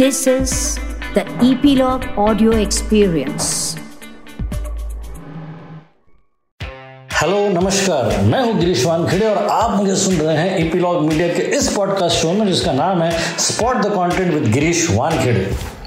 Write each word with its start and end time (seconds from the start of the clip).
This 0.00 0.26
is 0.26 0.52
the 1.14 1.22
Epilogue 1.46 2.04
Audio 2.16 2.52
Experience. 2.58 3.48
Hello 7.20 7.40
नमस्कार 7.60 8.22
मैं 8.22 8.40
हूँ 8.42 8.58
गिरीश 8.58 8.84
वानखेड़े 8.86 9.26
और 9.26 9.36
आप 9.36 9.78
मुझे 9.80 9.96
सुन 9.96 10.14
रहे 10.14 10.36
हैं 10.36 10.58
ईपीलॉग 10.58 11.02
मीडिया 11.02 11.26
के 11.28 11.42
इस 11.56 11.68
पॉडकास्ट 11.76 12.16
शो 12.16 12.32
में, 12.32 12.46
जिसका 12.46 12.72
नाम 12.72 13.02
है 13.02 13.10
spot 13.38 13.76
the 13.76 13.86
content 13.86 14.32
with 14.34 14.52
Girish 14.52 14.90
Wankhede 14.90 15.44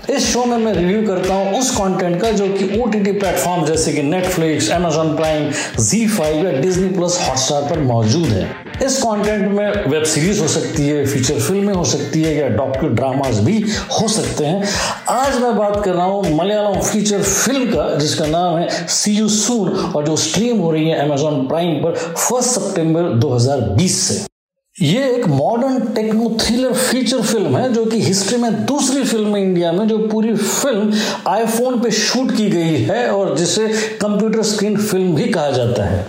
इस 0.09 0.25
शो 0.31 0.43
में 0.45 0.57
मैं 0.57 0.71
रिव्यू 0.73 1.01
करता 1.07 1.33
हूँ 1.33 1.59
उस 1.59 1.69
कंटेंट 1.71 2.19
का 2.21 2.31
जो 2.31 2.47
कि 2.47 2.65
ओ 2.79 2.85
टी 2.85 2.99
प्लेटफॉर्म 3.03 3.65
जैसे 3.65 3.91
कि 3.93 4.01
Netflix 4.03 4.69
Amazon 4.71 5.15
Prime 5.15 5.49
Zee 5.81 6.07
five 6.07 6.45
या 6.45 6.51
डिजनी 6.61 6.89
प्लस 6.89 7.17
हॉटस्टार 7.21 7.69
पर 7.69 7.79
मौजूद 7.81 8.25
है। 8.27 8.43
इस 8.85 8.97
कंटेंट 9.03 9.47
में 9.51 9.87
वेब 9.91 10.03
सीरीज़ 10.03 10.41
हो 10.41 10.47
सकती 10.47 10.87
है 10.87 11.05
फीचर 11.05 11.39
फ़िल्में 11.39 11.73
हो 11.73 11.83
सकती 11.85 12.23
है 12.23 12.35
या 12.35 12.47
डॉक्टर 12.49 12.89
ड्रामाज 12.89 13.39
भी 13.39 13.59
हो 13.91 14.07
सकते 14.07 14.45
हैं। 14.45 14.69
आज 15.09 15.39
मैं 15.41 15.55
बात 15.57 15.81
कर 15.85 15.91
रहा 15.91 16.05
हूँ 16.05 16.35
मलयालम 16.37 16.79
फीचर 16.81 17.21
फ़िल्म 17.21 17.71
का, 17.71 17.95
जिसका 17.95 18.25
नाम 18.27 18.57
है 18.57 18.87
सी 18.89 19.15
यू 19.17 19.29
सून 19.29 19.69
और 19.69 20.05
जो 20.05 20.15
स्ट्रीम 20.17 20.59
हो 20.59 20.71
रही 20.71 20.89
है 20.89 20.99
अमेजॉन 21.07 21.47
प्राइम 21.47 21.81
पर 21.83 21.95
फ़र्स्ट 21.95 22.59
सितंबर 22.59 23.13
2020 23.19 23.99
से। 24.01 24.32
ये 24.77 25.01
एक 25.07 25.25
modern 25.27 25.79
techno 25.93 26.29
thriller 26.41 26.73
feature 26.73 27.21
film 27.21 27.57
है, 27.57 27.71
जो 27.73 27.83
कि 27.85 27.99
हिस्ट्री 28.01 28.37
में 28.37 28.65
दूसरी 28.65 29.03
फ़िल्म 29.03 29.35
है 29.35 29.41
इंडिया 29.41 29.71
में, 29.71 29.87
जो 29.87 29.97
पूरी 30.07 30.33
फ़िल्म 30.35 30.93
आईफोन 31.27 31.79
पे 31.81 31.91
शूट 31.91 32.31
की 32.37 32.49
गई 32.49 32.77
है 32.83 33.07
और 33.11 33.35
जिसे 33.37 33.67
कंप्यूटर 34.01 34.41
स्क्रीन 34.43 34.77
फ़िल्म 34.77 35.15
भी 35.15 35.27
कहा 35.29 35.51
जाता 35.51 35.83
है। 35.83 36.05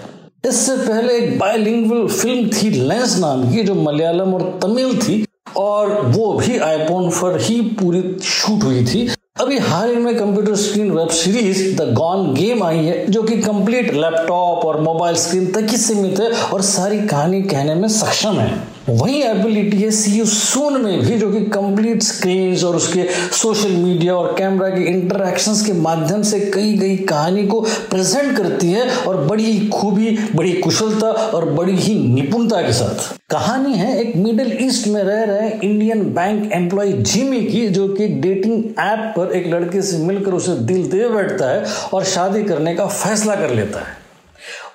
इससे 0.47 0.77
पहले 0.79 1.17
एक 1.17 1.39
बायलिंगुअल 1.39 2.07
फ़िल्म 2.09 2.49
थी 2.51 2.71
लेंस 2.71 3.19
नाम 3.19 3.43
की, 3.53 3.63
जो 3.63 3.75
मलयालम 3.75 4.35
और 4.35 4.59
तमिल 4.63 4.97
थी, 4.99 5.25
और 5.57 6.01
वो 6.07 6.33
भी 6.33 6.59
आईफोन 6.61 7.11
पर 7.11 7.41
ही 7.41 7.61
पूरी 7.81 8.03
शूट 8.23 8.65
हुई 8.65 8.85
थी। 8.87 9.09
अभी 9.45 9.59
हाल 9.59 9.91
ही 9.91 9.97
में 9.97 10.17
computer 10.17 10.55
screen 10.57 10.91
web 10.91 11.09
series 11.09 11.77
the 11.77 11.83
gone 11.95 12.33
game 12.35 12.63
आई 12.65 12.79
है, 12.79 13.07
जो 13.07 13.23
कि 13.23 13.37
कंप्लीट 13.39 13.93
लैपटॉप 13.95 14.65
और 14.65 14.81
मोबाइल 14.81 15.17
स्क्रीन 15.17 15.51
तक 15.53 15.67
ही 15.71 15.77
सीमित 15.77 16.21
है 16.21 16.31
और 16.45 16.63
सारी 16.63 17.01
कहानी 17.01 17.43
कहने 17.43 17.75
में 17.75 17.89
सक्षम 17.89 18.39
है। 18.39 18.74
वही 18.89 19.21
एबिलिटी 19.23 19.77
है 19.77 19.91
सी 19.91 20.11
यू 20.13 20.25
सोन 20.25 20.81
में 20.83 21.01
भी 21.01 21.17
जो 21.19 21.31
कि 21.33 21.41
कंप्लीट 21.45 22.03
स्क्रीन 22.03 22.65
और 22.65 22.77
उसके 22.77 23.05
सोशल 23.33 23.71
मीडिया 23.71 24.15
और 24.15 24.35
कैमरा 24.39 24.69
के 24.69 24.83
इंटरक्शंस 24.91 25.65
के 25.67 25.73
माध्यम 25.73 26.23
से 26.23 26.41
कई 26.55 26.73
गई 26.73 26.97
कहानी 26.97 27.47
को 27.47 27.61
प्रेजेंट 27.61 28.37
करती 28.37 28.73
है 28.73 28.89
और 28.97 29.17
बड़ी 29.17 29.45
ही 29.45 29.69
खूबी, 29.69 30.11
बड़ी 30.35 30.53
कुशलता 30.53 31.07
और 31.07 31.49
बड़ी 31.51 31.77
ही 31.77 31.95
निपुणता 32.15 32.61
के 32.63 32.73
साथ। 32.73 33.17
कहानी 33.31 33.75
है 33.75 33.99
एक 34.01 34.17
मिडिल 34.17 34.57
ईस्ट 34.61 34.87
में 34.87 35.03
रह 35.03 35.25
रहे 35.25 35.51
इंडियन 35.51 36.03
बैंक 36.15 36.53
एम्प्लॉय 36.53 36.93
जिमी 36.93 37.43
की, 37.45 37.67
जो 37.69 37.89
कि 37.89 38.09
डेटिंग 38.09 38.65
ऐप 38.81 39.13
पर 39.17 39.33
एक 39.33 39.47
लड़के 39.47 39.83
से 39.83 39.99
मिलकर 39.99 40.35
उसे 40.35 40.57
दिल 40.65 40.89
दे 40.91 41.09
बैठता 41.09 41.51
है 41.51 41.65
और 41.95 42.05
शादी 42.05 42.45
करने 42.45 42.75
का 42.75 42.87
फैसला 42.87 43.35
कर 43.35 43.55
लेता 43.55 43.79
है। 43.79 44.03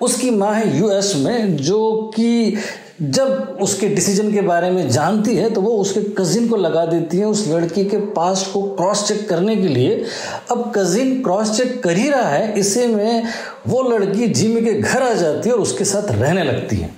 उसकी 0.01 0.29
माँ 0.29 0.53
है 0.53 0.77
यूएस 0.79 1.13
में, 1.17 1.57
जो 1.57 2.11
कि 2.16 2.57
जब 3.02 3.58
उसके 3.61 3.88
डिसीज़न 3.88 4.31
के 4.33 4.42
बारे 4.42 4.69
में 4.72 4.89
जानती 4.89 5.36
है 5.36 5.50
तो 5.50 5.61
वो 5.61 5.72
उसके 5.72 6.02
कजिन 6.17 6.47
को 6.47 6.55
लगा 6.55 6.86
देती 6.86 7.17
है 7.17 7.25
उस 7.25 7.47
लड़की 7.47 7.83
के 7.86 7.97
पास 8.14 8.45
को 8.53 8.61
क्रॉस 8.72 9.08
चेक 9.08 9.28
करने 9.30 9.56
के 9.56 9.67
लिए। 9.67 10.03
अब 10.52 10.72
कजिन 10.75 11.22
क्रॉस 11.23 11.56
चेक 11.58 11.81
कर 11.83 11.97
ही 11.97 12.09
रहा 12.09 12.30
है, 12.30 12.59
इसे 12.59 12.88
में 12.88 13.23
वो 13.67 13.81
लड़की 13.89 14.28
जिमी 14.28 14.61
के 14.61 14.73
घर 14.73 15.03
आ 15.03 15.14
जाती 15.14 15.50
है 15.50 15.56
और 15.56 15.61
उसके 15.61 15.86
साथ 15.86 16.11
रहने 16.11 16.44
लगती 16.44 16.75
है। 16.75 16.89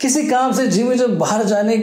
किसी 0.00 0.22
काम 0.28 0.52
से 0.52 0.66
जिमी 0.66 0.96
जब 0.96 1.18
बाहर 1.18 1.44
जाने 1.44 1.76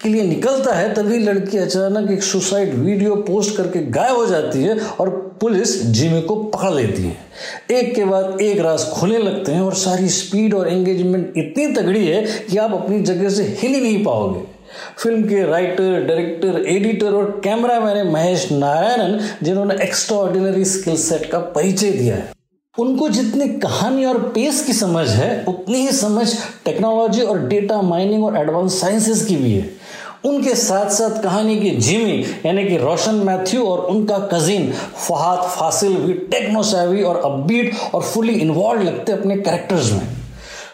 के 0.00 0.08
लिए 0.08 0.22
निकलता 0.22 0.74
है, 0.74 0.92
तभी 0.94 1.18
लड़की 1.18 1.58
अचानक 1.58 2.10
एक 2.10 2.22
सुसाइड 2.22 2.74
वीडियो 2.74 3.14
पोस्ट 3.16 3.56
करके 3.56 3.80
गायब 3.90 4.16
हो 4.16 4.26
जाती 4.26 4.62
है 4.62 4.78
और 5.00 5.10
पुलिस 5.40 5.82
जिमी 5.86 6.20
को 6.22 6.34
पकड़ 6.34 6.72
लेती 6.74 7.02
है। 7.02 7.78
एक 7.78 7.94
के 7.94 8.04
बाद 8.04 8.40
एक 8.40 8.60
राज 8.60 8.84
खुलने 8.90 9.18
लगते 9.18 9.52
हैं 9.52 9.60
और 9.60 9.74
सारी 9.74 10.08
स्पीड 10.08 10.54
और 10.54 10.68
एंगेजमेंट 10.68 11.32
इतनी 11.36 11.66
तगड़ी 11.72 12.06
है 12.06 12.22
कि 12.50 12.56
आप 12.56 12.74
अपनी 12.74 13.00
जगह 13.00 13.28
से 13.28 13.44
हिल 13.58 13.74
ही 13.74 13.80
नहीं 13.80 14.04
पाओगे। 14.04 14.40
फ़िल्म 14.98 15.22
के 15.22 15.42
राइटर 15.46 16.06
डायरेक्टर 16.06 16.62
एडिटर 16.66 17.12
और 17.12 17.40
कैमरामैन 17.44 17.96
है 17.96 18.10
महेश 18.12 18.50
नारायणन, 18.52 19.20
जिन्होंने 19.42 19.74
एक्स्ट्रा 19.82 20.18
ऑर्डिनरी 20.18 20.64
स्किल 20.64 20.96
सेट 20.96 21.30
का 21.30 21.38
परिचय 21.38 21.90
दिया 21.90 22.16
है। 22.16 22.34
उनको 22.74 23.08
जितनी 23.08 23.48
कहानी 23.48 24.04
और 24.04 24.18
पेस 24.34 24.64
की 24.66 24.72
समझ 24.72 25.08
है, 25.08 25.44
उतनी 25.48 25.78
ही 25.78 25.92
समझ 25.92 26.26
टेक्नोलॉजी 26.64 27.22
और 27.22 27.46
डेटा 27.48 27.80
माइनिंग 27.82 28.24
और 28.24 28.36
एडवांस 28.36 28.80
साइंसेस 28.80 29.24
की 29.26 29.36
भी 29.36 29.52
है। 29.52 29.70
उनके 30.26 30.54
साथ 30.54 30.90
साथ 30.90 31.22
कहानी 31.22 31.56
की 31.60 31.70
जिमी 31.70 32.18
यानी 32.46 32.64
कि 32.64 32.76
रोशन 32.76 33.14
मैथ्यू 33.26 33.64
और 33.64 33.78
उनका 33.86 34.18
कजिन 34.32 34.70
फहाद 34.98 35.42
फासिल 35.48 35.96
भी 35.96 36.12
टेक्नोसैवी 36.32 37.02
और 37.02 37.20
अपबीट 37.24 37.74
और 37.94 38.02
फुली 38.02 38.34
इन्वॉल्व 38.34 38.82
लगते 38.82 39.12
अपने 39.12 39.36
कैरेक्टर्स 39.36 39.92
में। 39.92 40.08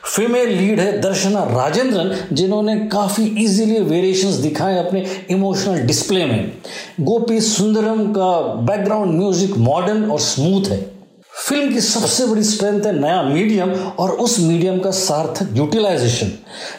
फीमेल 0.05 0.49
लीड 0.49 0.81
है 0.81 1.01
दर्शना 1.01 1.43
राजेंद्रन, 1.45 2.15
जिन्होंने 2.33 2.77
काफ़ी 2.89 3.25
इजीली 3.45 3.79
वेरिएशंस 3.81 4.35
दिखाए 4.35 4.79
अपने 4.79 5.05
इमोशनल 5.31 5.79
डिस्प्ले 5.79 6.25
में। 6.27 6.53
गोपी 7.01 7.41
सुंदरम 7.41 8.05
का 8.13 8.39
बैकग्राउंड 8.63 9.15
म्यूज़िक 9.15 9.57
मॉडर्न 9.59 10.11
और 10.11 10.21
स्मूथ 10.21 10.71
है। 10.71 10.81
फ़िल्म 11.43 11.73
की 11.75 11.81
सबसे 11.81 12.27
बड़ी 12.27 12.43
स्ट्रेंथ 12.43 12.85
है 12.87 12.93
नया 13.01 13.23
मीडियम 13.23 13.71
और 13.71 14.11
उस 14.11 14.39
मीडियम 14.41 14.79
का 14.79 14.91
सार्थक 14.91 15.49
यूटिलाइजेशन 15.53 16.31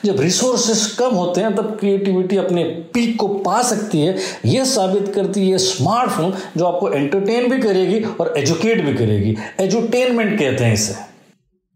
जब 0.06 0.22
रिसोर्सेस 0.22 0.86
कम 1.00 1.16
होते 1.16 1.42
हैं, 1.42 1.56
तब 1.56 1.78
क्रिएटिविटी 1.80 2.38
अपने 2.38 2.64
पीक 2.94 3.16
को 3.20 3.28
पा 3.28 3.62
सकती 3.62 4.02
है। 4.02 4.18
यह 4.46 4.66
साबित 4.66 5.12
करती 5.16 5.50
है 5.50 5.58
स्मार्ट 5.58 6.12
फ़िल्म 6.12 6.34
जो 6.58 6.66
आपको 6.66 6.90
एंटरटेन 6.90 7.50
भी 7.52 7.62
करेगी 7.62 8.04
और 8.22 8.34
एजुकेट 8.38 8.86
भी 8.86 8.94
करेगी। 8.94 9.36
एजुटेनमेंट 9.60 10.40
कहते 10.40 10.64
हैं 10.64 10.74
इसे। 10.74 11.13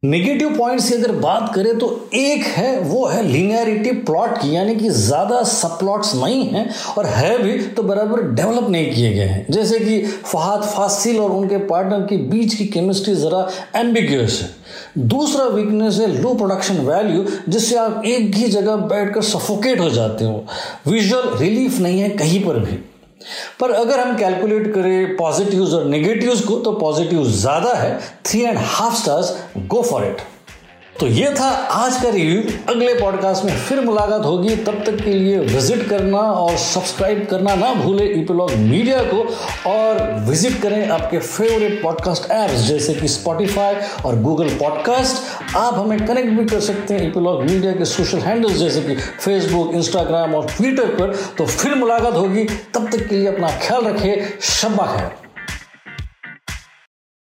नेगेटिव 0.04 0.58
पॉइंट्स 0.58 0.88
की 0.90 0.96
अगर 0.96 1.12
बात 1.12 1.52
करें 1.54 1.78
तो 1.80 1.88
एक 2.16 2.44
है, 2.46 2.80
वो 2.80 3.06
है 3.06 3.22
लीनियरिटी 3.24 3.92
प्लॉट 4.02 4.38
की, 4.38 4.56
यानी 4.56 4.76
कि 4.76 4.90
ज़्यादा 4.90 5.42
सब 5.44 5.78
प्लॉट्स 5.80 6.14
नहीं 6.16 6.44
हैं 6.50 6.70
और 6.98 7.06
है 7.06 7.38
भी 7.38 7.58
तो 7.68 7.84
बराबर 7.84 8.22
डेवलप 8.32 8.70
नहीं 8.70 8.94
किए 8.94 9.14
गए 9.14 9.26
हैं। 9.26 9.46
जैसे 9.50 9.80
कि 9.80 10.02
फहाद 10.02 10.64
फासिल 10.66 11.20
और 11.20 11.32
उनके 11.32 11.58
पार्टनर 11.68 12.06
के 12.08 12.18
बीच 12.30 12.54
की 12.56 12.66
केमिस्ट्री 12.68 13.14
ज़रा 13.16 13.48
एम्बिग्यूस 13.76 14.42
है। 14.42 15.08
दूसरा 15.08 15.46
वीकनेस 15.46 15.98
है 15.98 16.08
लो 16.14 16.34
प्रोडक्शन 16.34 16.78
वैल्यू 16.86 17.26
जिससे 17.50 17.76
आप 17.78 18.02
एक 18.06 18.36
ही 18.36 18.48
जगह 18.50 18.76
बैठकर 18.76 19.22
सफोकेट 19.24 19.80
हो 19.80 19.90
जाते 19.90 20.26
हो। 20.26 20.46
विजुअल 20.88 21.38
रिलीफ 21.38 21.80
नहीं 21.80 22.00
है 22.02 22.10
कहीं 22.12 22.44
पर 22.46 22.60
भी। 22.60 22.78
पर 23.60 23.72
अगर 23.72 24.00
हम 24.00 24.18
कैलकुलेट 24.18 24.74
करें 24.74 25.16
पॉजिटिव्स 25.18 25.74
और 25.74 25.86
नेगेटिव्स 25.86 26.42
को 26.46 26.60
तो 26.60 26.72
पॉजिटिव 26.72 27.24
ज़्यादा 27.26 27.74
है 27.74 28.00
three 28.26 28.42
and 28.42 28.58
half 28.58 28.96
stars 28.96 29.36
go 29.68 29.82
for 29.82 30.06
it 30.06 30.22
तो 31.00 31.08
ये 31.08 31.30
था 31.30 31.48
आज 31.72 31.98
का 32.04 32.10
रिव्यू 32.10 32.42
अगले 32.70 32.94
पॉडकास्ट 32.94 33.44
में 33.46 33.58
फिर 33.58 33.80
मुलाकात 33.82 34.24
होगी। 34.26 34.56
तब 34.56 34.82
तक 34.86 34.96
के 35.04 35.12
लिए 35.14 35.40
विज़िट 35.40 35.88
करना 35.90 36.18
और 36.18 36.56
सब्सक्राइब 36.58 37.26
करना 37.32 37.54
ना 37.56 37.74
भूले 37.74 38.06
ईपीलॉग 38.12 38.52
मीडिया 38.52 39.04
को 39.04 39.20
और 39.70 40.02
विज़िट 40.30 40.62
करें 40.62 40.90
आपके 40.90 41.20
फेवरेट 41.20 41.82
पॉडकास्ट 41.84 42.32
ऐप्स 42.32 42.64
जैसे 42.68 42.94
कि 42.94 43.08
स्पॉटिफाई 43.08 43.76
और 44.06 44.20
गूगल 44.22 44.50
पॉडकास्ट 44.56 45.56
आप 45.56 45.74
हमें 45.74 46.06
कनेक्ट 46.08 46.30
भी 46.30 46.46
कर 46.46 46.60
सकते 46.60 46.94
हैं 46.94 47.08
ईपीलॉग 47.08 47.44
मीडिया 47.44 47.74
के 47.74 47.86
सोशल 47.86 48.20
हैंडल्स 48.20 48.58
जैसे 48.58 48.82
कि 48.82 48.96
फेसबुक 48.96 49.74
इंस्टाग्राम 49.74 50.36
और 50.36 50.48
ट्विटर 50.48 50.96
पर। 50.96 51.16
तो 51.38 51.46
फिर 51.46 51.76
मुलाकात 51.76 52.14
होगी। 52.14 52.46
तब 52.74 52.90
तक 52.92 53.08
के 53.08 53.16
लिए 53.16 53.28
अपना 53.28 53.52
ख्याल 53.62 53.86
रखें। 53.86 54.40
शब्बा 54.42 54.86
खैर। 54.96 55.27